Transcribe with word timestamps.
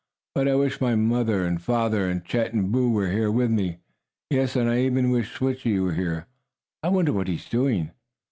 "But 0.33 0.47
I 0.47 0.55
wish 0.55 0.81
my 0.81 0.93
father 0.95 1.45
and 1.45 1.59
mother 1.67 2.09
and 2.09 2.25
Chet 2.25 2.53
and 2.53 2.71
Boo 2.71 2.89
were 2.89 3.11
here 3.11 3.29
with 3.31 3.51
me. 3.51 3.77
Yes, 4.31 4.55
and 4.55 4.67
I 4.67 4.79
even 4.79 5.11
wish 5.11 5.31
Switchie 5.35 5.79
were 5.79 5.93
here. 5.93 6.25
I 6.81 6.87
wonder 6.87 7.13
what 7.13 7.27
he 7.27 7.35
is 7.35 7.45
doing!" 7.47 7.91